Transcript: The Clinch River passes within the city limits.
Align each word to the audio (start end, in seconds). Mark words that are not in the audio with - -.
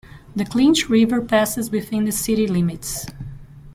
The 0.35 0.45
Clinch 0.45 0.89
River 0.89 1.21
passes 1.21 1.69
within 1.69 2.05
the 2.05 2.11
city 2.11 2.47
limits. 2.47 3.05